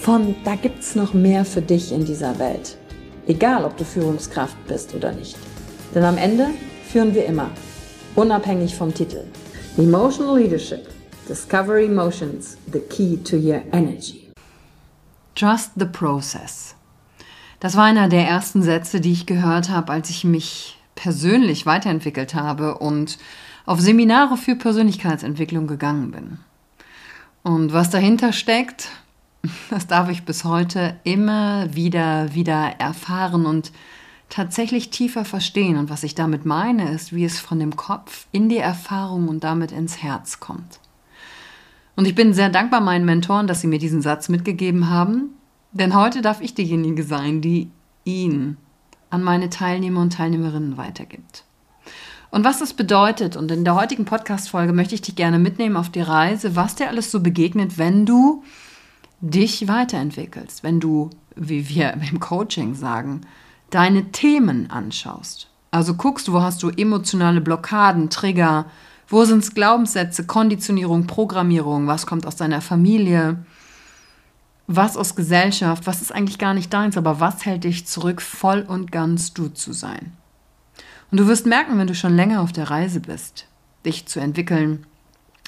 von 0.00 0.34
da 0.44 0.54
gibt's 0.54 0.94
noch 0.94 1.12
mehr 1.12 1.44
für 1.44 1.62
dich 1.62 1.92
in 1.92 2.04
dieser 2.04 2.38
Welt. 2.38 2.76
Egal, 3.26 3.64
ob 3.64 3.76
du 3.76 3.84
Führungskraft 3.84 4.56
bist 4.66 4.94
oder 4.94 5.12
nicht. 5.12 5.36
Denn 5.94 6.04
am 6.04 6.16
Ende 6.16 6.48
führen 6.90 7.14
wir 7.14 7.26
immer, 7.26 7.50
unabhängig 8.14 8.74
vom 8.74 8.94
Titel. 8.94 9.24
Emotional 9.76 10.38
Leadership. 10.38 10.88
Discover 11.28 11.78
Emotions, 11.78 12.56
the 12.72 12.80
key 12.80 13.18
to 13.18 13.36
your 13.36 13.60
energy. 13.72 14.32
Trust 15.34 15.72
the 15.76 15.84
process. 15.84 16.74
Das 17.60 17.76
war 17.76 17.84
einer 17.84 18.08
der 18.08 18.26
ersten 18.26 18.62
Sätze, 18.62 19.00
die 19.00 19.12
ich 19.12 19.26
gehört 19.26 19.68
habe, 19.68 19.92
als 19.92 20.08
ich 20.08 20.24
mich 20.24 20.78
persönlich 20.94 21.66
weiterentwickelt 21.66 22.34
habe 22.34 22.78
und 22.78 23.18
auf 23.66 23.80
Seminare 23.80 24.36
für 24.36 24.56
Persönlichkeitsentwicklung 24.56 25.66
gegangen 25.66 26.10
bin. 26.12 26.38
Und 27.42 27.72
was 27.72 27.90
dahinter 27.90 28.32
steckt, 28.32 28.88
das 29.70 29.86
darf 29.86 30.08
ich 30.08 30.24
bis 30.24 30.44
heute 30.44 30.96
immer 31.04 31.74
wieder, 31.74 32.34
wieder 32.34 32.74
erfahren 32.78 33.46
und 33.46 33.72
tatsächlich 34.28 34.90
tiefer 34.90 35.24
verstehen. 35.24 35.76
Und 35.76 35.90
was 35.90 36.02
ich 36.02 36.14
damit 36.14 36.44
meine, 36.44 36.90
ist, 36.92 37.12
wie 37.14 37.24
es 37.24 37.40
von 37.40 37.58
dem 37.58 37.76
Kopf 37.76 38.26
in 38.32 38.48
die 38.48 38.58
Erfahrung 38.58 39.28
und 39.28 39.44
damit 39.44 39.72
ins 39.72 40.02
Herz 40.02 40.40
kommt. 40.40 40.80
Und 41.96 42.06
ich 42.06 42.14
bin 42.14 42.32
sehr 42.32 42.48
dankbar 42.48 42.80
meinen 42.80 43.04
Mentoren, 43.04 43.46
dass 43.46 43.60
sie 43.60 43.66
mir 43.66 43.78
diesen 43.78 44.02
Satz 44.02 44.28
mitgegeben 44.28 44.88
haben, 44.88 45.30
denn 45.72 45.94
heute 45.94 46.22
darf 46.22 46.40
ich 46.40 46.54
diejenige 46.54 47.02
sein, 47.02 47.40
die 47.40 47.70
ihn 48.04 48.56
an 49.10 49.22
meine 49.22 49.50
Teilnehmer 49.50 50.00
und 50.00 50.12
Teilnehmerinnen 50.12 50.76
weitergibt. 50.76 51.44
Und 52.30 52.44
was 52.44 52.58
das 52.58 52.74
bedeutet, 52.74 53.36
und 53.36 53.50
in 53.50 53.64
der 53.64 53.74
heutigen 53.74 54.04
Podcast-Folge 54.04 54.72
möchte 54.72 54.94
ich 54.94 55.00
dich 55.00 55.16
gerne 55.16 55.38
mitnehmen 55.38 55.76
auf 55.76 55.88
die 55.88 56.00
Reise, 56.00 56.56
was 56.56 56.74
dir 56.74 56.88
alles 56.88 57.10
so 57.10 57.20
begegnet, 57.20 57.78
wenn 57.78 58.04
du 58.04 58.44
dich 59.20 59.68
weiterentwickelst, 59.68 60.62
wenn 60.62 60.80
du, 60.80 61.10
wie 61.36 61.68
wir 61.68 61.94
im 62.10 62.20
Coaching 62.20 62.74
sagen, 62.74 63.22
deine 63.70 64.10
Themen 64.12 64.70
anschaust. 64.70 65.48
Also 65.70 65.94
guckst, 65.94 66.32
wo 66.32 66.40
hast 66.40 66.62
du 66.62 66.70
emotionale 66.70 67.40
Blockaden, 67.40 68.08
Trigger, 68.08 68.66
wo 69.08 69.24
sind 69.24 69.42
es 69.42 69.54
Glaubenssätze, 69.54 70.24
Konditionierung, 70.26 71.06
Programmierung, 71.06 71.86
was 71.86 72.06
kommt 72.06 72.26
aus 72.26 72.36
deiner 72.36 72.60
Familie, 72.60 73.44
was 74.66 74.96
aus 74.96 75.16
Gesellschaft, 75.16 75.86
was 75.86 76.02
ist 76.02 76.12
eigentlich 76.12 76.38
gar 76.38 76.54
nicht 76.54 76.72
deins, 76.72 76.96
aber 76.96 77.20
was 77.20 77.44
hält 77.44 77.64
dich 77.64 77.86
zurück, 77.86 78.20
voll 78.20 78.64
und 78.66 78.92
ganz 78.92 79.32
du 79.32 79.48
zu 79.48 79.72
sein. 79.72 80.12
Und 81.10 81.18
du 81.18 81.26
wirst 81.26 81.46
merken, 81.46 81.78
wenn 81.78 81.86
du 81.86 81.94
schon 81.94 82.14
länger 82.14 82.42
auf 82.42 82.52
der 82.52 82.70
Reise 82.70 83.00
bist, 83.00 83.46
dich 83.86 84.06
zu 84.06 84.20
entwickeln, 84.20 84.86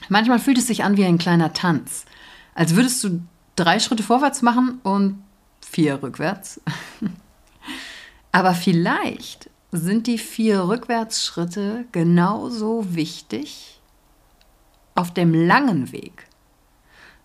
manchmal 0.08 0.38
fühlt 0.38 0.56
es 0.56 0.66
sich 0.66 0.84
an 0.84 0.96
wie 0.96 1.04
ein 1.04 1.18
kleiner 1.18 1.52
Tanz, 1.52 2.06
als 2.54 2.76
würdest 2.76 3.04
du 3.04 3.20
drei 3.60 3.78
Schritte 3.78 4.02
vorwärts 4.02 4.42
machen 4.42 4.80
und 4.82 5.22
vier 5.60 6.02
rückwärts. 6.02 6.60
Aber 8.32 8.54
vielleicht 8.54 9.50
sind 9.72 10.06
die 10.06 10.18
vier 10.18 10.68
Rückwärtsschritte 10.68 11.84
genauso 11.92 12.94
wichtig 12.94 13.80
auf 14.94 15.12
dem 15.12 15.34
langen 15.34 15.92
Weg. 15.92 16.26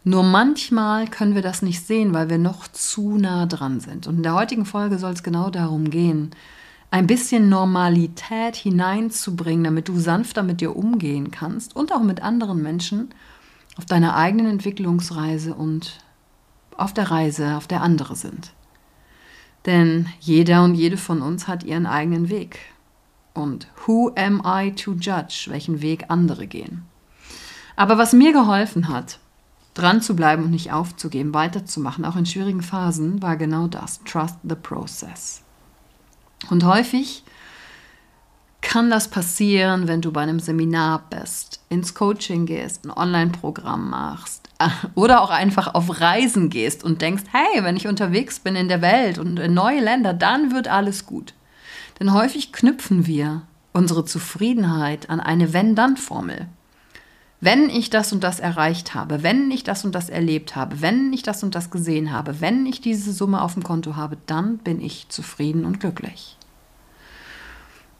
Nur 0.03 0.23
manchmal 0.23 1.07
können 1.07 1.33
wir 1.33 1.41
das 1.41 1.63
nicht 1.63 1.85
sehen, 1.85 2.13
weil 2.13 2.29
wir 2.29 2.37
noch 2.37 2.67
zu 2.67 3.17
nah 3.17 3.47
dran 3.47 3.79
sind. 3.79 4.05
Und 4.05 4.17
in 4.17 4.23
der 4.23 4.35
heutigen 4.35 4.65
Folge 4.65 4.99
soll 4.99 5.13
es 5.13 5.23
genau 5.23 5.49
darum 5.49 5.89
gehen, 5.89 6.31
ein 6.91 7.07
bisschen 7.07 7.49
Normalität 7.49 8.55
hineinzubringen, 8.55 9.63
damit 9.63 9.87
du 9.87 9.97
sanfter 9.97 10.43
mit 10.43 10.61
dir 10.61 10.75
umgehen 10.75 11.31
kannst 11.31 11.75
und 11.75 11.91
auch 11.91 12.03
mit 12.03 12.21
anderen 12.21 12.61
Menschen 12.61 13.09
auf 13.77 13.85
deiner 13.85 14.15
eigenen 14.15 14.45
Entwicklungsreise 14.45 15.55
und 15.55 15.97
auf 16.77 16.93
der 16.93 17.11
Reise, 17.11 17.57
auf 17.57 17.67
der 17.67 17.81
andere 17.81 18.15
sind. 18.15 18.51
Denn 19.65 20.07
jeder 20.19 20.63
und 20.63 20.75
jede 20.75 20.97
von 20.97 21.21
uns 21.21 21.47
hat 21.47 21.63
ihren 21.63 21.85
eigenen 21.85 22.29
Weg. 22.29 22.59
Und 23.33 23.67
who 23.85 24.11
am 24.15 24.41
I 24.45 24.71
to 24.71 24.93
judge, 24.93 25.47
welchen 25.49 25.81
Weg 25.81 26.05
andere 26.09 26.47
gehen? 26.47 26.85
Aber 27.75 27.97
was 27.97 28.13
mir 28.13 28.31
geholfen 28.31 28.87
hat, 28.87 29.19
dran 29.73 30.01
zu 30.01 30.15
bleiben 30.15 30.43
und 30.43 30.51
nicht 30.51 30.71
aufzugeben, 30.71 31.33
weiterzumachen, 31.33 32.05
auch 32.05 32.15
in 32.15 32.25
schwierigen 32.25 32.61
Phasen, 32.61 33.21
war 33.21 33.35
genau 33.35 33.67
das. 33.67 34.01
Trust 34.05 34.37
the 34.43 34.55
process. 34.55 35.41
Und 36.49 36.63
häufig 36.63 37.23
kann 38.61 38.89
das 38.89 39.09
passieren, 39.09 39.87
wenn 39.87 40.01
du 40.01 40.11
bei 40.11 40.21
einem 40.21 40.39
Seminar 40.39 41.03
bist, 41.09 41.59
ins 41.69 41.93
Coaching 41.93 42.45
gehst, 42.45 42.85
ein 42.85 42.91
Online-Programm 42.91 43.89
machst, 43.89 44.44
oder 44.95 45.21
auch 45.21 45.29
einfach 45.29 45.73
auf 45.73 45.99
Reisen 46.01 46.49
gehst 46.49 46.83
und 46.83 47.01
denkst, 47.01 47.23
hey, 47.31 47.63
wenn 47.63 47.77
ich 47.77 47.87
unterwegs 47.87 48.39
bin 48.39 48.55
in 48.55 48.67
der 48.67 48.81
Welt 48.81 49.17
und 49.17 49.39
in 49.39 49.53
neue 49.53 49.81
Länder, 49.81 50.13
dann 50.13 50.51
wird 50.51 50.67
alles 50.67 51.05
gut. 51.05 51.33
Denn 51.99 52.13
häufig 52.13 52.51
knüpfen 52.51 53.07
wir 53.07 53.43
unsere 53.73 54.05
Zufriedenheit 54.05 55.09
an 55.09 55.19
eine 55.19 55.53
Wenn-Dann-Formel. 55.53 56.47
Wenn 57.41 57.69
ich 57.69 57.89
das 57.89 58.13
und 58.13 58.23
das 58.23 58.39
erreicht 58.39 58.95
habe, 58.95 59.21
wenn 59.21 59.51
ich 59.51 59.63
das 59.63 59.83
und 59.85 59.93
das 59.93 60.09
erlebt 60.09 60.55
habe, 60.55 60.81
wenn 60.81 61.11
ich 61.13 61.21
das 61.21 61.43
und 61.43 61.53
das 61.53 61.69
gesehen 61.69 62.11
habe, 62.11 62.41
wenn 62.41 62.65
ich 62.65 62.81
diese 62.81 63.11
Summe 63.11 63.41
auf 63.41 63.53
dem 63.53 63.63
Konto 63.63 63.95
habe, 63.95 64.17
dann 64.25 64.57
bin 64.57 64.81
ich 64.81 65.09
zufrieden 65.09 65.65
und 65.65 65.79
glücklich. 65.79 66.37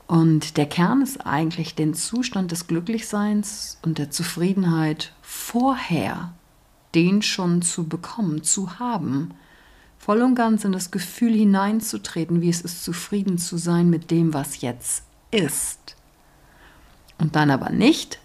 Und 0.07 0.57
der 0.57 0.67
Kern 0.67 1.01
ist 1.01 1.25
eigentlich 1.25 1.75
den 1.75 1.93
Zustand 1.93 2.51
des 2.51 2.67
Glücklichseins 2.67 3.79
und 3.83 3.97
der 3.97 4.11
Zufriedenheit 4.11 5.13
vorher 5.21 6.33
den 6.95 7.21
schon 7.21 7.61
zu 7.61 7.87
bekommen, 7.87 8.43
zu 8.43 8.79
haben, 8.79 9.33
voll 9.99 10.21
und 10.21 10.35
ganz 10.35 10.63
in 10.63 10.71
das 10.71 10.91
Gefühl 10.91 11.33
hineinzutreten, 11.33 12.41
wie 12.41 12.49
es 12.49 12.61
ist, 12.61 12.83
zufrieden 12.83 13.37
zu 13.37 13.57
sein 13.57 13.89
mit 13.89 14.11
dem, 14.11 14.33
was 14.33 14.61
jetzt 14.61 15.03
ist. 15.31 15.95
Und 17.17 17.35
dann 17.35 17.51
aber 17.51 17.69
nicht 17.69 18.19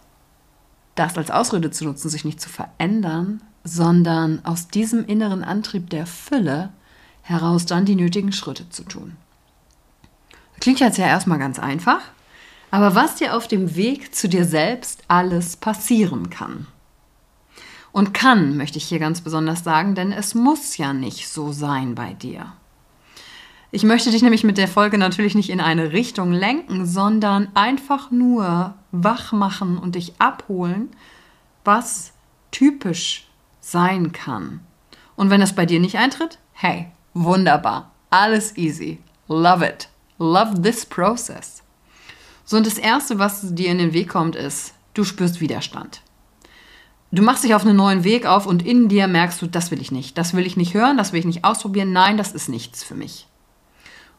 das 0.94 1.16
als 1.16 1.30
Ausrede 1.30 1.70
zu 1.70 1.84
nutzen, 1.84 2.08
sich 2.08 2.24
nicht 2.24 2.40
zu 2.40 2.48
verändern, 2.48 3.40
sondern 3.64 4.44
aus 4.44 4.68
diesem 4.68 5.04
inneren 5.04 5.44
Antrieb 5.44 5.90
der 5.90 6.06
Fülle 6.06 6.70
heraus 7.22 7.66
dann 7.66 7.84
die 7.84 7.94
nötigen 7.96 8.32
Schritte 8.32 8.68
zu 8.70 8.84
tun. 8.84 9.16
Klingt 10.60 10.80
jetzt 10.80 10.98
ja 10.98 11.06
erstmal 11.06 11.38
ganz 11.38 11.58
einfach, 11.58 12.00
aber 12.70 12.94
was 12.94 13.16
dir 13.16 13.34
auf 13.36 13.48
dem 13.48 13.74
Weg 13.76 14.14
zu 14.14 14.28
dir 14.28 14.44
selbst 14.44 15.02
alles 15.08 15.56
passieren 15.56 16.30
kann. 16.30 16.66
Und 17.92 18.14
kann, 18.14 18.56
möchte 18.56 18.78
ich 18.78 18.84
hier 18.84 18.98
ganz 18.98 19.20
besonders 19.20 19.64
sagen, 19.64 19.94
denn 19.94 20.12
es 20.12 20.34
muss 20.34 20.76
ja 20.76 20.92
nicht 20.92 21.28
so 21.28 21.52
sein 21.52 21.94
bei 21.94 22.14
dir. 22.14 22.52
Ich 23.72 23.84
möchte 23.84 24.10
dich 24.10 24.22
nämlich 24.22 24.42
mit 24.42 24.58
der 24.58 24.68
Folge 24.68 24.98
natürlich 24.98 25.34
nicht 25.34 25.50
in 25.50 25.60
eine 25.60 25.92
Richtung 25.92 26.32
lenken, 26.32 26.86
sondern 26.86 27.48
einfach 27.54 28.10
nur 28.10 28.74
wach 28.90 29.32
machen 29.32 29.78
und 29.78 29.94
dich 29.94 30.14
abholen, 30.18 30.88
was 31.64 32.12
typisch 32.50 33.28
sein 33.60 34.10
kann. 34.10 34.60
Und 35.14 35.30
wenn 35.30 35.40
das 35.40 35.54
bei 35.54 35.66
dir 35.66 35.78
nicht 35.78 35.98
eintritt, 35.98 36.38
hey, 36.52 36.90
wunderbar, 37.14 37.92
alles 38.10 38.56
easy, 38.56 38.98
love 39.28 39.64
it, 39.64 39.88
love 40.18 40.60
this 40.62 40.84
process. 40.84 41.62
So, 42.44 42.56
und 42.56 42.66
das 42.66 42.78
Erste, 42.78 43.20
was 43.20 43.54
dir 43.54 43.70
in 43.70 43.78
den 43.78 43.92
Weg 43.92 44.08
kommt, 44.08 44.34
ist, 44.34 44.74
du 44.94 45.04
spürst 45.04 45.40
Widerstand. 45.40 46.02
Du 47.12 47.22
machst 47.22 47.42
dich 47.42 47.54
auf 47.54 47.66
einen 47.66 47.76
neuen 47.76 48.04
Weg 48.04 48.24
auf 48.24 48.46
und 48.46 48.64
in 48.64 48.88
dir 48.88 49.08
merkst 49.08 49.42
du, 49.42 49.48
das 49.48 49.72
will 49.72 49.80
ich 49.80 49.90
nicht, 49.90 50.16
das 50.16 50.34
will 50.34 50.46
ich 50.46 50.56
nicht 50.56 50.74
hören, 50.74 50.96
das 50.96 51.12
will 51.12 51.18
ich 51.18 51.26
nicht 51.26 51.44
ausprobieren, 51.44 51.92
nein, 51.92 52.16
das 52.16 52.32
ist 52.32 52.48
nichts 52.48 52.84
für 52.84 52.94
mich. 52.94 53.26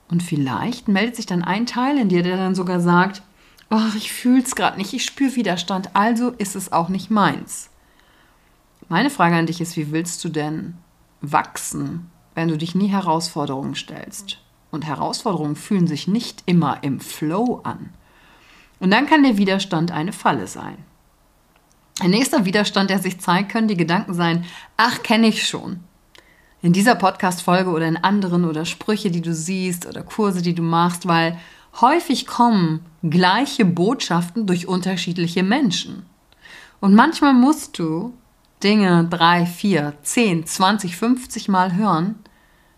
Und 0.10 0.22
vielleicht 0.22 0.90
meldet 0.90 1.16
sich 1.16 1.26
dann 1.26 1.42
ein 1.42 1.66
Teil 1.66 1.98
in 1.98 2.10
dir, 2.10 2.22
der 2.22 2.36
dann 2.36 2.54
sogar 2.54 2.82
sagt, 2.82 3.22
oh, 3.70 3.96
ich 3.96 4.12
fühle 4.12 4.44
es 4.44 4.56
gerade 4.56 4.78
nicht, 4.78 4.92
ich 4.92 5.06
spüre 5.06 5.38
Widerstand, 5.38 5.96
also 5.96 6.32
ist 6.32 6.58
es 6.58 6.74
auch 6.74 6.90
nicht 6.90 7.10
meins. 7.10 7.70
Meine 8.90 9.10
Frage 9.10 9.38
an 9.38 9.46
dich 9.46 9.62
ist, 9.62 9.78
wie 9.78 9.94
willst 9.94 10.22
du 10.26 10.28
denn 10.28 10.74
wachsen, 11.22 12.12
wenn 12.36 12.50
du 12.50 12.58
dich 12.58 12.76
nie 12.76 12.90
Herausforderungen 12.90 13.76
stellst? 13.76 14.40
Und 14.70 14.86
Herausforderungen 14.86 15.56
fühlen 15.56 15.88
sich 15.88 16.10
nicht 16.10 16.44
immer 16.46 16.84
im 16.84 17.00
Flow 17.00 17.62
an. 17.64 17.94
Und 18.82 18.92
dann 18.92 19.06
kann 19.06 19.24
der 19.24 19.38
Widerstand 19.38 19.92
eine 19.92 20.12
Falle 20.12 20.48
sein. 20.48 20.78
Ein 22.02 22.10
nächster 22.10 22.46
Widerstand, 22.46 22.90
der 22.90 22.98
sich 22.98 23.20
zeigt, 23.20 23.52
können 23.52 23.68
die 23.68 23.78
Gedanken 23.78 24.16
sein, 24.16 24.44
ach, 24.76 25.04
kenne 25.04 25.28
ich 25.28 25.48
schon 25.48 25.82
in 26.64 26.74
dieser 26.74 26.96
Podcast-Folge 26.96 27.70
oder 27.70 27.88
in 27.88 27.96
anderen 27.96 28.46
oder 28.46 28.66
Sprüche, 28.66 29.12
die 29.12 29.22
du 29.22 29.36
siehst 29.36 29.86
oder 29.86 30.02
Kurse, 30.02 30.42
die 30.42 30.56
du 30.56 30.64
machst, 30.64 31.08
weil 31.08 31.38
häufig 31.80 32.26
kommen 32.26 32.84
gleiche 33.08 33.66
Botschaften 33.66 34.48
durch 34.48 34.68
unterschiedliche 34.68 35.44
Menschen. 35.44 36.08
Und 36.80 36.96
manchmal 36.96 37.36
musst 37.36 37.78
du 37.78 38.16
Dinge 38.64 39.06
drei, 39.08 39.46
vier, 39.46 39.94
zehn, 40.02 40.48
zwanzig, 40.48 40.98
fünfzig 40.98 41.50
Mal 41.50 41.76
hören 41.76 42.16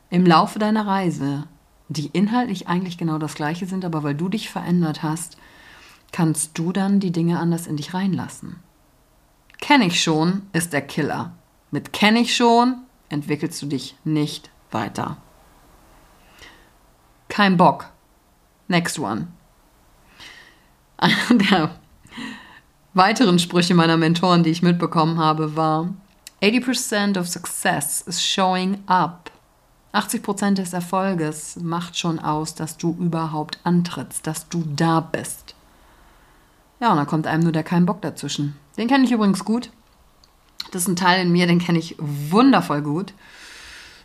im 0.10 0.26
Laufe 0.26 0.60
deiner 0.60 0.86
Reise, 0.86 1.46
die 1.88 2.08
inhaltlich 2.08 2.68
eigentlich 2.68 2.98
genau 2.98 3.20
das 3.20 3.36
gleiche 3.36 3.68
sind, 3.68 3.86
aber 3.86 4.04
weil 4.04 4.16
du 4.16 4.28
dich 4.28 4.50
verändert 4.50 5.02
hast, 5.02 5.38
kannst 6.12 6.58
du 6.58 6.74
dann 6.74 7.00
die 7.00 7.14
Dinge 7.14 7.40
anders 7.40 7.68
in 7.68 7.78
dich 7.78 7.94
reinlassen. 7.94 8.58
Kenne 9.64 9.86
ich 9.86 10.04
schon 10.04 10.42
ist 10.52 10.74
der 10.74 10.82
Killer. 10.82 11.32
Mit 11.72 11.94
kenne 11.94 12.20
ich 12.20 12.36
schon 12.36 12.82
entwickelst 13.08 13.62
du 13.62 13.66
dich 13.66 13.96
nicht 14.04 14.50
weiter. 14.72 15.16
Kein 17.30 17.56
Bock. 17.56 17.86
Next 18.68 19.00
one. 19.00 19.30
Einer 20.98 21.38
der 21.50 21.76
weiteren 22.94 23.40
Sprüche 23.40 23.74
meiner 23.74 23.96
Mentoren, 23.96 24.44
die 24.44 24.50
ich 24.50 24.64
mitbekommen 24.64 25.18
habe, 25.18 25.56
war 25.56 25.94
80% 26.42 27.18
of 27.18 27.30
success 27.30 28.02
is 28.02 28.22
showing 28.22 28.84
up. 28.88 29.32
80% 29.94 30.56
des 30.56 30.74
Erfolges 30.74 31.56
macht 31.56 31.98
schon 31.98 32.20
aus, 32.20 32.54
dass 32.54 32.76
du 32.76 32.98
überhaupt 33.00 33.60
antrittst, 33.64 34.28
dass 34.28 34.50
du 34.50 34.66
da 34.76 35.00
bist. 35.00 35.43
Ja, 36.84 36.92
und 36.92 36.98
dann 36.98 37.08
kommt 37.08 37.28
einem 37.28 37.44
nur 37.44 37.54
der 37.54 37.64
kein 37.64 37.86
Bock 37.86 38.02
dazwischen. 38.02 38.58
Den 38.78 38.90
kenne 38.90 39.06
ich 39.06 39.12
übrigens 39.14 39.46
gut. 39.46 39.70
Das 40.74 40.82
ist 40.82 40.90
ein 40.90 40.98
Teil 40.98 41.22
in 41.22 41.32
mir, 41.32 41.48
den 41.48 41.60
kenne 41.60 41.80
ich 41.80 41.96
wundervoll 41.98 42.82
gut. 42.82 43.14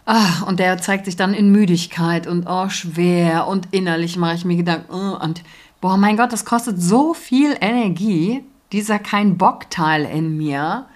Ah, 0.07 0.45
und 0.47 0.61
der 0.61 0.79
zeigt 0.79 1.07
sich 1.07 1.17
dann 1.17 1.35
in 1.35 1.51
Müdigkeit 1.51 2.29
und 2.29 2.47
oh, 2.49 2.69
schwer 2.69 3.49
und 3.49 3.67
innerlich 3.73 4.17
mache 4.17 4.37
ich 4.37 4.45
mir 4.45 4.55
Gedanken 4.55 4.93
oh, 4.93 5.17
und 5.21 5.43
boah, 5.81 5.97
mein 5.97 6.17
Gott, 6.17 6.33
das 6.33 6.45
kostet 6.45 6.81
so 6.81 7.15
viel 7.15 7.57
Energie, 7.61 8.45
dieser 8.71 9.01
kein 9.01 9.39
Bock-Teil 9.39 10.05
in 10.05 10.37
mir, 10.37 10.87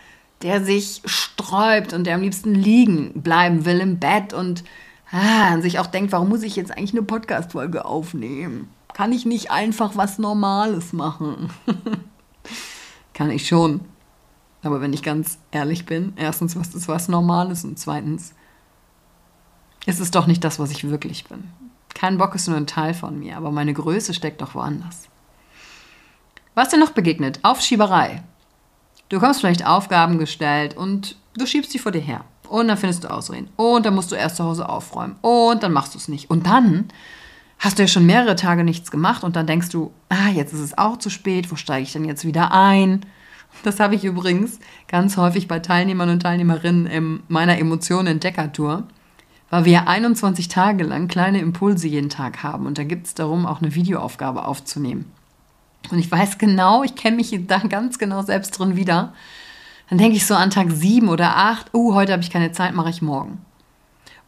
der 0.43 0.64
sich 0.64 1.02
sträubt 1.05 1.94
und 1.94 2.06
der 2.06 2.14
am 2.14 2.23
liebsten 2.23 2.55
liegen 2.55 3.23
bleiben 3.23 3.64
will 3.64 3.81
im 3.81 3.99
Bett 3.99 4.32
und 4.32 4.62
ah, 5.11 5.61
sich 5.61 5.81
auch 5.81 5.88
denkt, 5.88 6.12
warum 6.12 6.28
muss 6.28 6.44
ich 6.44 6.55
jetzt 6.55 6.70
eigentlich 6.70 6.93
eine 6.93 7.02
Podcast-Folge 7.02 7.85
aufnehmen? 7.85 8.69
Kann 8.94 9.12
ich 9.12 9.25
nicht 9.25 9.50
einfach 9.50 9.97
was 9.97 10.19
Normales 10.19 10.93
machen? 10.93 11.50
Kann 13.15 13.31
ich 13.31 13.47
schon. 13.47 13.81
Aber 14.62 14.81
wenn 14.81 14.93
ich 14.93 15.03
ganz 15.03 15.39
ehrlich 15.50 15.87
bin, 15.87 16.12
erstens, 16.17 16.56
was 16.56 16.75
ist 16.75 16.89
was 16.89 17.09
Normales 17.09 17.65
und 17.65 17.79
zweitens, 17.79 18.35
ist 19.87 20.00
es 20.00 20.11
doch 20.11 20.27
nicht 20.27 20.44
das, 20.44 20.59
was 20.59 20.71
ich 20.71 20.89
wirklich 20.89 21.25
bin. 21.25 21.50
Kein 21.94 22.19
Bock 22.19 22.35
ist 22.35 22.49
nur 22.49 22.56
ein 22.56 22.67
Teil 22.67 22.94
von 22.94 23.19
mir, 23.19 23.37
aber 23.37 23.50
meine 23.50 23.75
Größe 23.75 24.15
steckt 24.15 24.41
doch 24.41 24.55
woanders. 24.55 25.09
Was 26.55 26.69
dir 26.69 26.79
noch 26.79 26.91
begegnet? 26.91 27.41
Aufschieberei. 27.43 28.23
Du 29.09 29.21
kommst 29.21 29.41
vielleicht 29.41 29.67
Aufgaben 29.67 30.19
gestellt 30.19 30.77
und 30.77 31.17
du 31.37 31.47
schiebst 31.47 31.73
sie 31.73 31.79
vor 31.79 31.93
dir 31.93 32.00
her. 32.00 32.25
Und 32.49 32.69
dann 32.69 32.77
findest 32.77 33.05
du 33.05 33.11
Ausreden. 33.11 33.49
Und 33.56 33.87
dann 33.87 33.95
musst 33.95 34.12
du 34.12 34.17
erst 34.17 34.37
zu 34.37 34.45
Hause 34.45 34.69
aufräumen. 34.69 35.17
Und 35.23 35.62
dann 35.62 35.73
machst 35.73 35.95
du 35.95 35.99
es 35.99 36.09
nicht. 36.09 36.31
Und 36.31 36.47
dann 36.47 36.88
hast 37.62 37.79
du 37.79 37.85
ja 37.85 37.88
schon 37.88 38.06
mehrere 38.06 38.35
Tage 38.35 38.64
nichts 38.64 38.91
gemacht 38.91 39.23
und 39.23 39.37
dann 39.37 39.47
denkst 39.47 39.69
du, 39.70 39.93
ah, 40.09 40.29
jetzt 40.35 40.53
ist 40.53 40.61
es 40.61 40.76
auch 40.76 40.99
zu 40.99 41.11
spät, 41.11 41.50
wo 41.53 41.56
steige 41.56 41.85
ich 41.85 41.93
denn 41.93 42.05
jetzt 42.05 42.26
wieder 42.26 42.53
ein? 42.53 43.06
Das 43.62 43.79
habe 43.79 43.94
ich 43.94 44.05
übrigens 44.05 44.59
ganz 44.88 45.17
häufig 45.17 45.47
bei 45.47 45.61
Teilnehmern 45.61 46.11
und 46.11 46.20
Teilnehmerinnen 46.20 46.87
in 46.87 47.23
meiner 47.29 47.59
Emotionen-Entdecker-Tour, 47.59 48.82
weil 49.50 49.64
wir 49.64 49.87
21 49.87 50.49
Tage 50.49 50.82
lang 50.82 51.06
kleine 51.06 51.38
Impulse 51.38 51.87
jeden 51.87 52.11
Tag 52.11 52.43
haben 52.43 52.67
und 52.67 52.79
da 52.79 52.85
gibt 52.85 53.06
es 53.06 53.14
darum, 53.14 53.47
auch 53.47 53.62
eine 53.62 53.76
Videoaufgabe 53.76 54.44
aufzunehmen. 54.44 55.12
Und 55.93 56.00
ich 56.00 56.11
weiß 56.11 56.38
genau, 56.38 56.82
ich 56.82 56.97
kenne 56.97 57.17
mich 57.17 57.38
da 57.47 57.59
ganz 57.59 57.99
genau 57.99 58.23
selbst 58.23 58.59
drin 58.59 58.75
wieder. 58.75 59.12
Dann 59.88 59.99
denke 59.99 60.17
ich 60.17 60.26
so 60.26 60.35
an 60.35 60.50
Tag 60.50 60.70
7 60.70 61.09
oder 61.09 61.37
8, 61.37 61.75
uh, 61.75 61.94
heute 61.94 62.12
habe 62.12 62.23
ich 62.23 62.31
keine 62.31 62.50
Zeit, 62.50 62.75
mache 62.75 62.91
ich 62.91 63.03
morgen. 63.03 63.38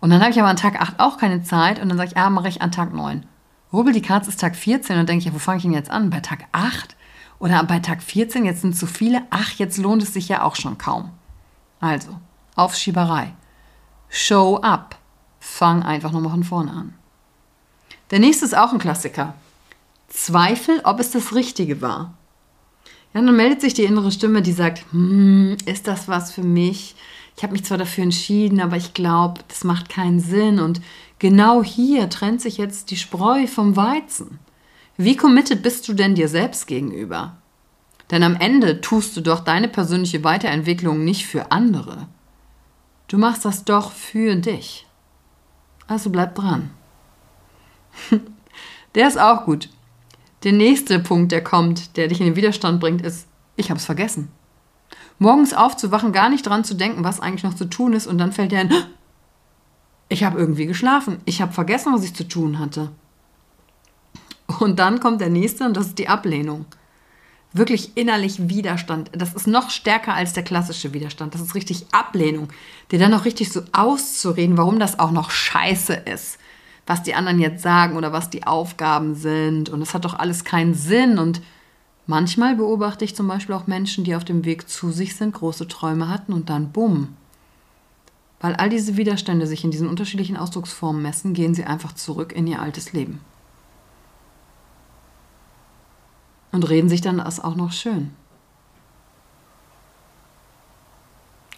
Und 0.00 0.11
dann 0.11 0.20
habe 0.20 0.31
ich 0.31 0.38
aber 0.38 0.49
an 0.49 0.56
Tag 0.56 0.81
8 0.81 1.00
auch 1.00 1.19
keine 1.19 1.43
Zeit 1.43 1.81
und 1.81 1.88
dann 1.88 1.96
sage 1.96 2.11
ich, 2.11 2.17
ah, 2.17 2.31
mache 2.31 2.49
ich 2.49 2.62
an 2.62 2.73
Tag 2.73 2.93
9. 2.93 3.25
Rubbel 3.73 3.93
die 3.93 4.02
Katze 4.02 4.29
ist 4.29 4.41
Tag 4.41 4.55
14 4.55 4.99
und 4.99 5.08
denke 5.08 5.20
ich, 5.20 5.25
ja, 5.26 5.35
wo 5.35 5.38
fange 5.38 5.58
ich 5.58 5.62
denn 5.64 5.73
jetzt 5.73 5.91
an? 5.91 6.11
Bei 6.11 6.20
Tag 6.20 6.46
8? 6.52 6.94
Oder 7.38 7.62
bei 7.64 7.81
Tag 7.81 8.02
14, 8.02 8.44
jetzt 8.44 8.61
sind 8.61 8.76
zu 8.76 8.87
viele, 8.87 9.23
ach, 9.31 9.52
jetzt 9.52 9.79
lohnt 9.79 10.02
es 10.02 10.12
sich 10.12 10.29
ja 10.29 10.43
auch 10.43 10.56
schon 10.56 10.79
kaum. 10.79 11.11
Also, 11.81 12.19
Aufschieberei. 12.55 13.35
Show 14.08 14.58
up. 14.58 14.96
Fang 15.41 15.82
einfach 15.82 16.12
nochmal 16.12 16.31
von 16.31 16.44
vorne 16.44 16.70
an. 16.70 16.94
Der 18.11 18.20
nächste 18.20 18.44
ist 18.44 18.56
auch 18.56 18.73
ein 18.73 18.79
Klassiker. 18.79 19.35
Zweifel, 20.08 20.81
ob 20.84 21.01
es 21.01 21.10
das 21.10 21.34
Richtige 21.34 21.82
war. 21.82 22.15
Ja, 23.13 23.20
dann 23.20 23.36
meldet 23.36 23.60
sich 23.60 23.74
die 23.74 23.84
innere 23.84 24.13
Stimme, 24.13 24.41
die 24.41 24.53
sagt, 24.53 24.84
hm, 24.93 25.56
ist 25.67 25.86
das 25.86 26.08
was 26.08 26.32
für 26.32 26.43
mich? 26.43 26.94
Ich 27.36 27.43
habe 27.43 27.53
mich 27.53 27.64
zwar 27.64 27.79
dafür 27.79 28.05
entschieden, 28.05 28.60
aber 28.60 28.76
ich 28.76 28.94
glaube, 28.94 29.41
das 29.48 29.64
macht 29.64 29.88
keinen 29.88 30.20
Sinn. 30.20 30.60
Und 30.60 30.81
genau 31.19 31.62
hier 31.62 32.08
trennt 32.08 32.41
sich 32.41 32.58
jetzt 32.58 32.91
die 32.91 32.96
Spreu 32.96 33.46
vom 33.46 33.76
Weizen. 33.76 34.38
Wie 34.96 35.17
committed 35.17 35.62
bist 35.62 35.88
du 35.88 35.94
denn 35.94 36.14
dir 36.14 36.29
selbst 36.29 36.67
gegenüber? 36.67 37.36
Denn 38.10 38.22
am 38.22 38.36
Ende 38.36 38.81
tust 38.81 39.17
du 39.17 39.20
doch 39.20 39.41
deine 39.41 39.69
persönliche 39.69 40.22
Weiterentwicklung 40.22 41.05
nicht 41.05 41.26
für 41.26 41.50
andere. 41.50 42.06
Du 43.08 43.19
machst 43.19 43.44
das 43.44 43.64
doch 43.64 43.91
für 43.93 44.36
dich. 44.36 44.86
Also 45.86 46.10
bleib 46.10 46.34
dran. 46.34 46.70
der 48.94 49.08
ist 49.08 49.19
auch 49.19 49.44
gut. 49.44 49.69
Der 50.44 50.53
nächste 50.53 51.00
Punkt, 51.00 51.32
der 51.32 51.43
kommt, 51.43 51.96
der 51.96 52.08
dich 52.08 52.20
in 52.20 52.26
den 52.26 52.36
Widerstand 52.36 52.81
bringt, 52.81 53.03
ist, 53.03 53.26
ich 53.56 53.70
hab's 53.70 53.84
vergessen. 53.84 54.31
Morgens 55.24 55.54
aufzuwachen, 55.54 56.12
gar 56.12 56.28
nicht 56.28 56.46
dran 56.46 56.64
zu 56.64 56.74
denken, 56.74 57.02
was 57.02 57.19
eigentlich 57.19 57.44
noch 57.44 57.54
zu 57.54 57.64
tun 57.64 57.94
ist, 57.94 58.06
und 58.06 58.19
dann 58.19 58.31
fällt 58.31 58.52
dir 58.52 58.60
ein, 58.60 58.70
ich 60.08 60.22
habe 60.22 60.38
irgendwie 60.38 60.66
geschlafen. 60.66 61.19
Ich 61.24 61.40
habe 61.40 61.52
vergessen, 61.52 61.93
was 61.93 62.04
ich 62.04 62.14
zu 62.14 62.28
tun 62.28 62.58
hatte. 62.58 62.90
Und 64.60 64.78
dann 64.78 65.00
kommt 65.00 65.20
der 65.20 65.31
nächste 65.31 65.64
und 65.64 65.76
das 65.76 65.86
ist 65.86 65.98
die 65.98 66.08
Ablehnung. 66.08 66.66
Wirklich 67.54 67.96
innerlich 67.96 68.48
Widerstand. 68.48 69.10
Das 69.12 69.32
ist 69.32 69.46
noch 69.46 69.70
stärker 69.70 70.12
als 70.12 70.34
der 70.34 70.43
klassische 70.43 70.93
Widerstand. 70.93 71.34
Das 71.34 71.40
ist 71.40 71.54
richtig 71.54 71.86
Ablehnung. 71.93 72.48
Dir 72.90 72.98
dann 72.98 73.10
noch 73.10 73.24
richtig 73.24 73.50
so 73.50 73.62
auszureden, 73.72 74.58
warum 74.58 74.78
das 74.78 74.98
auch 74.98 75.10
noch 75.10 75.31
scheiße 75.31 75.94
ist. 75.94 76.38
Was 76.86 77.02
die 77.02 77.14
anderen 77.14 77.40
jetzt 77.40 77.62
sagen 77.62 77.96
oder 77.96 78.12
was 78.12 78.28
die 78.28 78.46
Aufgaben 78.46 79.14
sind. 79.14 79.70
Und 79.70 79.81
es 79.81 79.94
hat 79.94 80.04
doch 80.04 80.19
alles 80.19 80.44
keinen 80.44 80.74
Sinn. 80.74 81.19
Und 81.19 81.40
manchmal 82.06 82.56
beobachte 82.56 83.05
ich 83.05 83.15
zum 83.15 83.29
Beispiel 83.29 83.55
auch 83.55 83.67
Menschen, 83.67 84.05
die 84.05 84.15
auf 84.15 84.25
dem 84.25 84.44
Weg 84.44 84.69
zu 84.69 84.91
sich 84.91 85.17
sind, 85.17 85.34
große 85.34 85.69
Träume 85.69 86.08
hatten 86.08 86.32
und 86.32 86.51
dann 86.51 86.73
bumm. 86.73 87.17
Weil 88.41 88.55
all 88.55 88.69
diese 88.69 88.96
Widerstände 88.96 89.46
sich 89.46 89.65
in 89.65 89.70
diesen 89.70 89.89
unterschiedlichen 89.89 90.37
Ausdrucksformen 90.37 91.03
messen, 91.03 91.34
gehen 91.34 91.55
sie 91.55 91.65
einfach 91.65 91.94
zurück 91.94 92.32
in 92.32 92.46
ihr 92.46 92.61
altes 92.61 92.93
Leben. 92.93 93.20
und 96.55 96.70
reden 96.70 96.89
sich 96.89 97.01
dann 97.01 97.19
das 97.19 97.43
auch 97.43 97.56
noch 97.56 97.73
schön. 97.73 98.13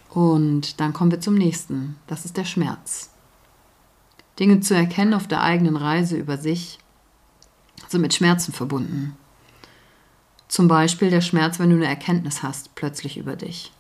Und 0.08 0.80
dann 0.80 0.94
kommen 0.94 1.10
wir 1.10 1.20
zum 1.20 1.34
nächsten. 1.34 1.96
Das 2.06 2.24
ist 2.24 2.38
der 2.38 2.46
Schmerz. 2.46 3.10
Dinge 4.40 4.60
zu 4.60 4.74
erkennen 4.74 5.12
auf 5.12 5.28
der 5.28 5.42
eigenen 5.42 5.76
Reise 5.76 6.16
über 6.16 6.38
sich 6.38 6.78
sind 7.88 8.00
mit 8.00 8.14
Schmerzen 8.14 8.54
verbunden. 8.54 9.16
Zum 10.48 10.68
Beispiel 10.68 11.10
der 11.10 11.20
Schmerz, 11.20 11.58
wenn 11.58 11.70
du 11.70 11.76
eine 11.76 11.86
Erkenntnis 11.86 12.42
hast, 12.42 12.74
plötzlich 12.74 13.16
über 13.16 13.36
dich. 13.36 13.72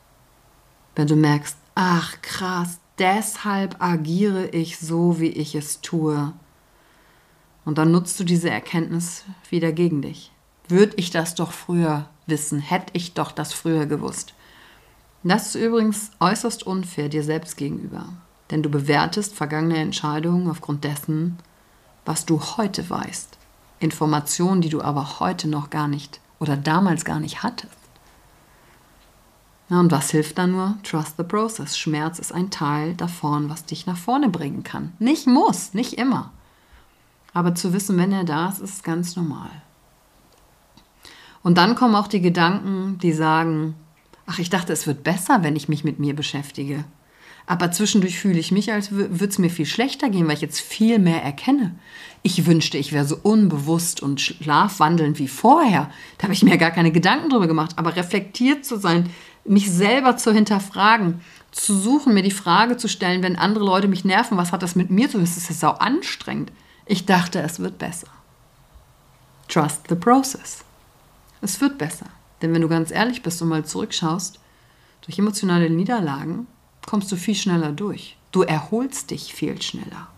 Wenn 0.94 1.06
du 1.06 1.14
merkst, 1.14 1.56
ach 1.74 2.20
krass, 2.22 2.78
deshalb 2.98 3.80
agiere 3.80 4.48
ich 4.48 4.78
so, 4.78 5.20
wie 5.20 5.28
ich 5.28 5.54
es 5.54 5.80
tue. 5.80 6.32
Und 7.64 7.78
dann 7.78 7.92
nutzt 7.92 8.18
du 8.18 8.24
diese 8.24 8.50
Erkenntnis 8.50 9.24
wieder 9.50 9.72
gegen 9.72 10.02
dich. 10.02 10.32
Würde 10.68 10.94
ich 10.96 11.10
das 11.10 11.34
doch 11.34 11.52
früher 11.52 12.08
wissen, 12.26 12.58
hätte 12.58 12.92
ich 12.94 13.14
doch 13.14 13.30
das 13.30 13.52
früher 13.52 13.86
gewusst. 13.86 14.34
Das 15.22 15.48
ist 15.48 15.54
übrigens 15.56 16.10
äußerst 16.20 16.64
unfair 16.64 17.08
dir 17.08 17.24
selbst 17.24 17.56
gegenüber, 17.56 18.08
denn 18.50 18.62
du 18.62 18.68
bewertest 18.68 19.34
vergangene 19.34 19.78
Entscheidungen 19.78 20.48
aufgrund 20.48 20.84
dessen, 20.84 21.38
was 22.04 22.26
du 22.26 22.40
heute 22.40 22.88
weißt. 22.88 23.36
Informationen, 23.80 24.60
die 24.60 24.68
du 24.68 24.80
aber 24.80 25.18
heute 25.20 25.48
noch 25.48 25.70
gar 25.70 25.88
nicht 25.88 26.20
oder 26.38 26.56
damals 26.56 27.04
gar 27.04 27.20
nicht 27.20 27.42
hattest. 27.42 27.76
Ja, 29.68 29.80
und 29.80 29.90
was 29.90 30.10
hilft 30.10 30.38
da 30.38 30.46
nur? 30.46 30.76
Trust 30.84 31.16
the 31.16 31.24
process. 31.24 31.76
Schmerz 31.76 32.18
ist 32.18 32.32
ein 32.32 32.50
Teil 32.50 32.94
davon, 32.94 33.50
was 33.50 33.64
dich 33.64 33.86
nach 33.86 33.96
vorne 33.96 34.28
bringen 34.28 34.62
kann. 34.62 34.92
Nicht 34.98 35.26
muss, 35.26 35.74
nicht 35.74 35.94
immer. 35.94 36.30
Aber 37.32 37.54
zu 37.54 37.72
wissen, 37.72 37.98
wenn 37.98 38.12
er 38.12 38.24
da 38.24 38.48
ist, 38.48 38.60
ist 38.60 38.84
ganz 38.84 39.16
normal. 39.16 39.50
Und 41.42 41.58
dann 41.58 41.74
kommen 41.74 41.94
auch 41.94 42.06
die 42.06 42.20
Gedanken, 42.20 42.98
die 42.98 43.12
sagen, 43.12 43.74
ach, 44.26 44.38
ich 44.38 44.50
dachte, 44.50 44.72
es 44.72 44.86
wird 44.86 45.04
besser, 45.04 45.42
wenn 45.42 45.56
ich 45.56 45.68
mich 45.68 45.84
mit 45.84 45.98
mir 45.98 46.14
beschäftige. 46.14 46.84
Aber 47.46 47.70
zwischendurch 47.70 48.18
fühle 48.18 48.40
ich 48.40 48.50
mich, 48.50 48.72
als 48.72 48.90
würde 48.90 49.24
es 49.24 49.38
mir 49.38 49.50
viel 49.50 49.66
schlechter 49.66 50.10
gehen, 50.10 50.26
weil 50.26 50.34
ich 50.34 50.40
jetzt 50.40 50.60
viel 50.60 50.98
mehr 50.98 51.22
erkenne. 51.22 51.76
Ich 52.22 52.44
wünschte, 52.44 52.76
ich 52.76 52.92
wäre 52.92 53.04
so 53.04 53.16
unbewusst 53.22 54.02
und 54.02 54.20
schlafwandelnd 54.20 55.20
wie 55.20 55.28
vorher. 55.28 55.90
Da 56.18 56.24
habe 56.24 56.32
ich 56.32 56.42
mir 56.42 56.58
gar 56.58 56.72
keine 56.72 56.90
Gedanken 56.90 57.30
drüber 57.30 57.46
gemacht. 57.46 57.74
Aber 57.76 57.94
reflektiert 57.94 58.64
zu 58.64 58.78
sein, 58.78 59.08
mich 59.44 59.70
selber 59.70 60.16
zu 60.16 60.32
hinterfragen, 60.32 61.20
zu 61.52 61.78
suchen, 61.78 62.14
mir 62.14 62.24
die 62.24 62.32
Frage 62.32 62.76
zu 62.76 62.88
stellen, 62.88 63.22
wenn 63.22 63.36
andere 63.36 63.64
Leute 63.64 63.86
mich 63.86 64.04
nerven, 64.04 64.36
was 64.36 64.50
hat 64.50 64.64
das 64.64 64.74
mit 64.74 64.90
mir 64.90 65.06
zu 65.06 65.12
tun? 65.12 65.20
Das 65.20 65.36
ist 65.36 65.48
ja 65.48 65.54
sau 65.54 65.70
anstrengend. 65.70 66.50
Ich 66.84 67.06
dachte, 67.06 67.40
es 67.40 67.60
wird 67.60 67.78
besser. 67.78 68.08
Trust 69.48 69.82
the 69.88 69.94
process. 69.94 70.64
Es 71.40 71.60
wird 71.60 71.78
besser. 71.78 72.06
Denn 72.42 72.52
wenn 72.52 72.62
du 72.62 72.68
ganz 72.68 72.90
ehrlich 72.90 73.22
bist 73.22 73.40
und 73.40 73.48
mal 73.48 73.64
zurückschaust, 73.64 74.40
durch 75.02 75.18
emotionale 75.18 75.70
Niederlagen 75.70 76.48
kommst 76.86 77.10
du 77.12 77.16
viel 77.16 77.34
schneller 77.34 77.72
durch. 77.72 78.16
Du 78.32 78.42
erholst 78.42 79.10
dich 79.10 79.34
viel 79.34 79.60
schneller. 79.60 80.08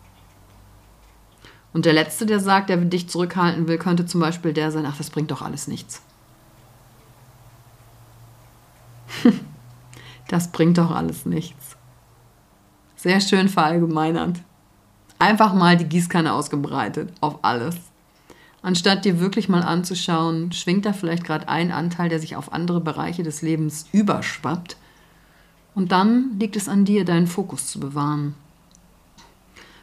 Und 1.72 1.84
der 1.84 1.92
Letzte, 1.92 2.26
der 2.26 2.40
sagt, 2.40 2.70
der 2.70 2.76
dich 2.78 3.08
zurückhalten 3.08 3.68
will, 3.68 3.78
könnte 3.78 4.06
zum 4.06 4.20
Beispiel 4.20 4.52
der 4.52 4.70
sein, 4.70 4.87
ach, 4.87 4.96
das 4.96 5.10
bringt 5.10 5.30
doch 5.30 5.42
alles 5.42 5.68
nichts. 5.68 6.02
das 10.28 10.50
bringt 10.52 10.78
doch 10.78 10.90
alles 10.90 11.26
nichts. 11.26 11.76
Sehr 12.96 13.20
schön 13.20 13.48
verallgemeinernd. 13.48 14.42
Einfach 15.18 15.52
mal 15.54 15.76
die 15.76 15.84
Gießkanne 15.84 16.32
ausgebreitet 16.32 17.12
auf 17.20 17.38
alles. 17.42 17.76
Anstatt 18.60 19.04
dir 19.04 19.20
wirklich 19.20 19.48
mal 19.48 19.62
anzuschauen, 19.62 20.52
schwingt 20.52 20.84
da 20.84 20.92
vielleicht 20.92 21.25
gerade 21.25 21.48
ein 21.48 21.70
Anteil, 21.70 22.08
der 22.08 22.18
sich 22.18 22.34
auf 22.34 22.52
andere 22.52 22.80
Bereiche 22.80 23.22
des 23.22 23.40
Lebens 23.40 23.87
überschwappt 23.92 24.76
und 25.78 25.92
dann 25.92 26.40
liegt 26.40 26.56
es 26.56 26.68
an 26.68 26.85
dir, 26.85 27.04
deinen 27.04 27.28
Fokus 27.28 27.68
zu 27.68 27.78
bewahren. 27.78 28.35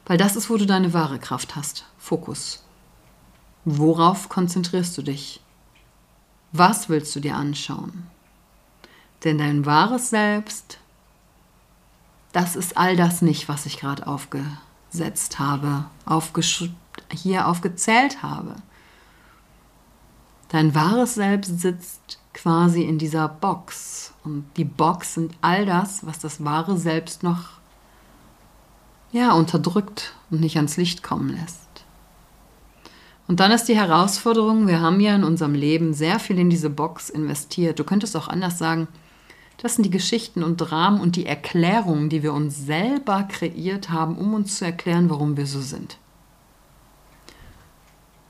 Weil 0.06 0.18
das 0.18 0.36
ist, 0.36 0.50
wo 0.50 0.58
du 0.58 0.66
deine 0.66 0.92
wahre 0.92 1.20
Kraft 1.20 1.56
hast. 1.56 1.86
Fokus. 1.98 2.66
Worauf 3.64 4.28
konzentrierst 4.28 4.98
du 4.98 5.04
dich? 5.04 5.40
Was 6.52 6.90
willst 6.90 7.16
du 7.16 7.22
dir 7.22 7.38
anschauen? 7.38 8.08
Denn 9.24 9.38
dein 9.38 9.66
wahres 9.66 10.10
Selbst, 10.10 10.80
das 12.34 12.58
ist 12.58 12.76
all 12.76 12.98
das 12.98 13.22
nicht, 13.22 13.48
was 13.48 13.66
ich 13.66 13.80
gerade 13.80 14.06
aufgesetzt 14.06 15.40
habe, 15.40 15.86
hier 17.10 17.48
aufgezählt 17.48 18.22
habe. 18.22 18.58
Dein 20.50 20.76
wahres 20.76 21.16
Selbst 21.16 21.62
sitzt 21.62 22.20
quasi 22.36 22.84
in 22.84 23.00
dieser 23.00 23.28
Box. 23.28 24.14
Und 24.24 24.46
die 24.58 24.66
Box 24.66 25.16
sind 25.16 25.34
all 25.42 25.66
das, 25.66 26.06
was 26.06 26.20
das 26.20 26.44
wahre 26.44 26.78
Selbst 26.78 27.24
noch 27.24 27.56
ja, 29.12 29.32
unterdrückt 29.32 30.14
und 30.30 30.42
nicht 30.42 30.58
ans 30.58 30.78
Licht 30.78 31.02
kommen 31.02 31.30
lässt. 31.30 31.62
Und 33.28 33.40
dann 33.40 33.52
ist 33.52 33.66
die 33.66 33.78
Herausforderung, 33.78 34.68
wir 34.68 34.82
haben 34.82 35.00
ja 35.00 35.16
in 35.16 35.24
unserem 35.24 35.56
Leben 35.56 35.94
sehr 35.94 36.20
viel 36.20 36.38
in 36.38 36.50
diese 36.50 36.70
Box 36.70 37.10
investiert. 37.10 37.80
Du 37.80 37.84
könntest 37.84 38.16
auch 38.16 38.28
anders 38.28 38.60
sagen, 38.60 38.88
das 39.58 39.76
sind 39.76 39.84
die 39.84 39.90
Geschichten 39.90 40.44
und 40.44 40.58
Dramen 40.58 41.00
und 41.00 41.16
die 41.16 41.26
Erklärungen, 41.26 42.10
die 42.10 42.22
wir 42.22 42.34
uns 42.34 42.66
selber 42.66 43.24
kreiert 43.24 43.90
haben, 43.90 44.18
um 44.18 44.34
uns 44.34 44.58
zu 44.58 44.66
erklären, 44.66 45.10
warum 45.10 45.38
wir 45.38 45.48
so 45.48 45.62
sind. 45.62 45.98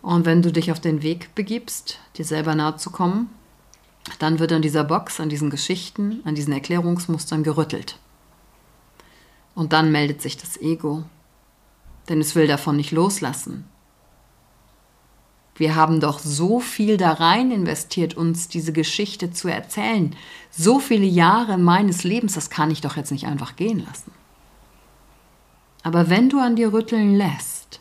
Und 0.04 0.26
wenn 0.26 0.44
du 0.44 0.52
dich 0.52 0.72
auf 0.72 0.80
den 0.80 1.02
Weg 1.02 1.34
begibst, 1.34 2.00
dir 2.16 2.26
selber 2.26 2.54
nahe 2.54 2.78
zu 2.78 2.92
kommen, 2.92 3.30
dann 4.20 4.40
wird 4.40 4.52
an 4.52 4.62
dieser 4.62 4.84
Box, 4.84 5.20
an 5.20 5.30
diesen 5.30 5.50
Geschichten, 5.50 6.22
an 6.26 6.36
diesen 6.36 6.54
Erklärungsmustern 6.54 7.44
gerüttelt. 7.44 8.00
Und 9.56 9.74
dann 9.74 9.92
meldet 9.92 10.22
sich 10.22 10.38
das 10.38 10.58
Ego, 10.58 11.04
denn 12.10 12.22
es 12.22 12.36
will 12.36 12.48
davon 12.48 12.76
nicht 12.76 12.92
loslassen. 12.92 13.66
Wir 15.56 15.76
haben 15.76 16.02
doch 16.02 16.20
so 16.20 16.60
viel 16.60 16.98
da 16.98 17.14
rein 17.14 17.50
investiert, 17.50 18.16
uns 18.16 18.50
diese 18.50 18.74
Geschichte 18.74 19.32
zu 19.32 19.48
erzählen. 19.48 20.14
So 20.52 20.80
viele 20.80 21.06
Jahre 21.06 21.58
meines 21.58 22.04
Lebens, 22.04 22.34
das 22.34 22.50
kann 22.50 22.72
ich 22.72 22.82
doch 22.82 22.98
jetzt 22.98 23.12
nicht 23.12 23.26
einfach 23.26 23.56
gehen 23.56 23.80
lassen. 23.86 24.12
Aber 25.82 26.10
wenn 26.10 26.30
du 26.30 26.40
an 26.40 26.58
dir 26.58 26.74
rütteln 26.74 27.16
lässt, 27.16 27.80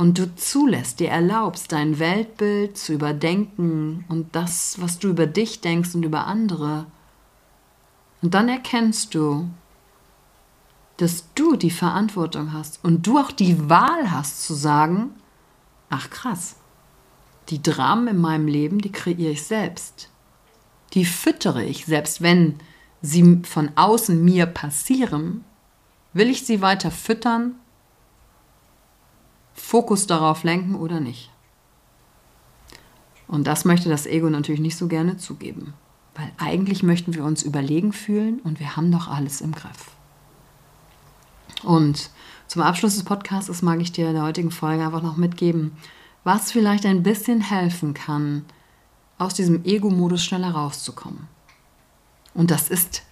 und 0.00 0.18
du 0.18 0.34
zulässt, 0.34 0.98
dir 0.98 1.10
erlaubst, 1.10 1.72
dein 1.72 1.98
Weltbild 1.98 2.78
zu 2.78 2.94
überdenken 2.94 4.06
und 4.08 4.34
das, 4.34 4.80
was 4.80 4.98
du 4.98 5.08
über 5.08 5.26
dich 5.26 5.60
denkst 5.60 5.94
und 5.94 6.04
über 6.04 6.26
andere, 6.26 6.86
und 8.22 8.32
dann 8.32 8.48
erkennst 8.48 9.14
du, 9.14 9.50
dass 10.96 11.26
du 11.34 11.54
die 11.54 11.70
Verantwortung 11.70 12.54
hast 12.54 12.82
und 12.82 13.06
du 13.06 13.18
auch 13.18 13.30
die 13.30 13.68
Wahl 13.68 14.10
hast 14.10 14.42
zu 14.42 14.54
sagen, 14.54 15.10
ach 15.90 16.08
krass, 16.08 16.56
die 17.50 17.62
Dramen 17.62 18.08
in 18.08 18.18
meinem 18.18 18.46
Leben, 18.46 18.78
die 18.78 18.92
kreiere 18.92 19.32
ich 19.32 19.42
selbst. 19.42 20.08
Die 20.94 21.04
füttere 21.04 21.62
ich, 21.62 21.84
selbst 21.84 22.22
wenn 22.22 22.58
sie 23.02 23.42
von 23.44 23.70
außen 23.76 24.24
mir 24.24 24.46
passieren, 24.46 25.44
will 26.14 26.30
ich 26.30 26.46
sie 26.46 26.62
weiter 26.62 26.90
füttern 26.90 27.59
Fokus 29.60 30.06
darauf 30.06 30.42
lenken 30.42 30.74
oder 30.74 30.98
nicht. 30.98 31.30
Und 33.28 33.46
das 33.46 33.64
möchte 33.64 33.88
das 33.88 34.06
Ego 34.06 34.28
natürlich 34.28 34.60
nicht 34.60 34.76
so 34.76 34.88
gerne 34.88 35.16
zugeben, 35.16 35.74
weil 36.16 36.32
eigentlich 36.38 36.82
möchten 36.82 37.14
wir 37.14 37.24
uns 37.24 37.44
überlegen 37.44 37.92
fühlen 37.92 38.40
und 38.40 38.58
wir 38.58 38.76
haben 38.76 38.90
doch 38.90 39.06
alles 39.06 39.40
im 39.40 39.52
Griff. 39.52 39.92
Und 41.62 42.10
zum 42.48 42.62
Abschluss 42.62 42.96
des 42.96 43.04
Podcasts 43.04 43.62
mag 43.62 43.80
ich 43.80 43.92
dir 43.92 44.08
in 44.08 44.14
der 44.14 44.24
heutigen 44.24 44.50
Folge 44.50 44.84
einfach 44.84 45.02
noch 45.02 45.16
mitgeben, 45.16 45.76
was 46.24 46.50
vielleicht 46.50 46.84
ein 46.84 47.04
bisschen 47.04 47.40
helfen 47.40 47.94
kann, 47.94 48.44
aus 49.18 49.34
diesem 49.34 49.64
Ego-Modus 49.64 50.24
schneller 50.24 50.50
rauszukommen. 50.50 51.28
Und 52.34 52.50
das 52.50 52.68
ist, 52.68 53.02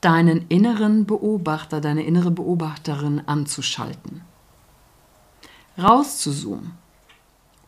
deinen 0.00 0.46
inneren 0.48 1.06
Beobachter, 1.06 1.80
deine 1.80 2.04
innere 2.04 2.30
Beobachterin 2.30 3.22
anzuschalten 3.26 4.20
rauszuzoomen, 5.78 6.72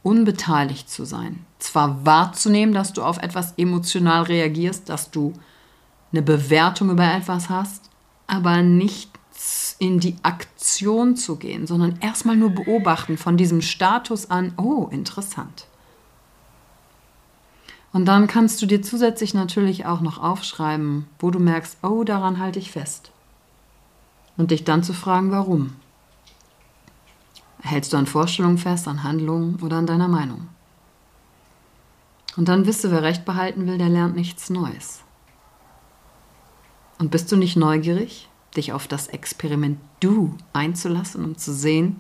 unbeteiligt 0.03 0.89
zu 0.89 1.05
sein, 1.05 1.45
zwar 1.59 2.05
wahrzunehmen, 2.05 2.75
dass 2.75 2.93
du 2.93 3.03
auf 3.03 3.19
etwas 3.19 3.55
emotional 3.57 4.23
reagierst, 4.25 4.89
dass 4.89 5.11
du 5.11 5.33
eine 6.13 6.23
Bewertung 6.23 6.91
über 6.91 7.13
etwas 7.13 7.49
hast, 7.49 7.91
aber 8.27 8.63
nicht 8.63 9.11
in 9.79 10.01
die 10.01 10.17
Aktion 10.23 11.17
zu 11.17 11.37
gehen, 11.37 11.67
sondern 11.67 11.99
erstmal 12.01 12.37
nur 12.37 12.51
beobachten 12.51 13.19
von 13.19 13.37
diesem 13.37 13.61
Status 13.61 14.31
an, 14.31 14.55
oh, 14.57 14.89
interessant. 14.91 15.67
Und 17.93 18.07
dann 18.07 18.27
kannst 18.27 18.61
du 18.61 18.67
dir 18.67 18.83
zusätzlich 18.83 19.35
natürlich 19.35 19.87
auch 19.87 20.01
noch 20.01 20.23
aufschreiben, 20.23 21.07
wo 21.19 21.31
du 21.31 21.39
merkst, 21.39 21.79
oh, 21.83 22.05
daran 22.05 22.39
halte 22.39 22.59
ich 22.59 22.71
fest. 22.71 23.11
Und 24.37 24.51
dich 24.51 24.65
dann 24.65 24.83
zu 24.83 24.93
fragen, 24.93 25.31
warum. 25.31 25.73
Hältst 27.67 27.93
du 27.93 27.97
an 27.97 28.07
Vorstellungen 28.07 28.59
fest, 28.59 28.89
an 28.89 29.03
Handlungen 29.03 29.61
oder 29.63 29.77
an 29.77 29.87
deiner 29.87 30.09
Meinung? 30.09 30.49
Und 32.37 32.49
dann 32.49 32.67
wisst 32.67 32.85
du, 32.85 32.91
wer 32.91 33.03
Recht 33.03 33.25
behalten 33.25 33.67
will, 33.67 33.79
der 33.79 33.89
lernt 33.89 34.17
nichts 34.17 34.51
Neues. 34.51 35.03
Und 36.99 37.11
bist 37.11 37.31
du 37.31 37.37
nicht 37.37 37.57
neugierig? 37.57 38.29
dich 38.57 38.73
auf 38.73 38.89
das 38.89 39.09
Experiment 39.09 39.79
Du 40.01 40.37
einzulassen, 40.53 41.25
um 41.25 41.39
zu 41.39 41.53
sehen, 41.53 41.97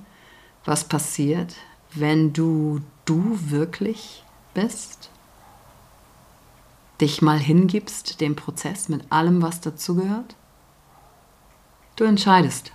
was 0.64 0.85
passiert, 0.85 1.54
wenn 1.94 2.32
du 2.32 2.80
du 3.04 3.38
wirklich 3.50 4.25
bist? 4.54 5.11
Dich 7.00 7.23
mal 7.23 7.38
hingibst 7.38 8.20
dem 8.20 8.37
Prozess 8.37 8.88
mit 8.88 9.11
allem, 9.11 9.42
was 9.42 9.61
dazugehört? 9.61 10.35
Du 11.96 12.04
entscheidest. 12.04 12.73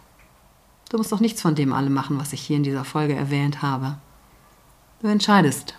Du 0.91 0.98
musst 0.98 1.13
doch 1.13 1.21
nichts 1.21 1.41
von 1.41 1.55
dem 1.55 1.71
allem 1.71 1.93
machen, 1.93 2.19
was 2.19 2.33
ich 2.33 2.41
hier 2.41 2.57
in 2.57 2.63
dieser 2.63 2.83
Folge 2.83 3.15
erwähnt 3.15 3.62
habe. 3.62 3.95
Du 5.01 5.07
entscheidest. 5.07 5.74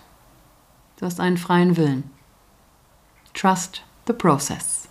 Du 0.97 1.05
hast 1.05 1.19
einen 1.19 1.37
freien 1.37 1.77
Willen. 1.77 2.09
Trust 3.35 3.83
the 4.07 4.13
process. 4.13 4.87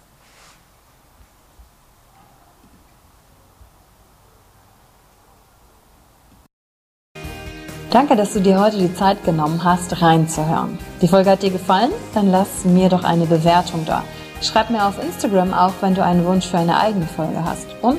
Danke, 7.90 8.14
dass 8.14 8.32
du 8.32 8.40
dir 8.40 8.60
heute 8.60 8.78
die 8.78 8.94
Zeit 8.94 9.24
genommen 9.24 9.64
hast, 9.64 10.00
reinzuhören. 10.00 10.78
Die 11.00 11.08
Folge 11.08 11.30
hat 11.30 11.42
dir 11.42 11.50
gefallen? 11.50 11.90
Dann 12.14 12.30
lass 12.30 12.64
mir 12.64 12.88
doch 12.88 13.02
eine 13.02 13.26
Bewertung 13.26 13.84
da. 13.86 14.04
Schreib 14.40 14.70
mir 14.70 14.86
auf 14.86 15.02
Instagram 15.02 15.52
auch, 15.52 15.74
wenn 15.80 15.96
du 15.96 16.04
einen 16.04 16.24
Wunsch 16.24 16.46
für 16.46 16.58
eine 16.58 16.78
eigene 16.78 17.08
Folge 17.08 17.44
hast. 17.44 17.66
Und 17.82 17.98